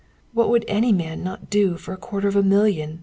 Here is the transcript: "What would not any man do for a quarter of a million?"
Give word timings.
"What 0.33 0.49
would 0.49 0.67
not 0.67 0.75
any 0.75 0.91
man 0.91 1.37
do 1.51 1.77
for 1.77 1.93
a 1.93 1.97
quarter 1.97 2.27
of 2.27 2.35
a 2.35 2.41
million?" 2.41 2.99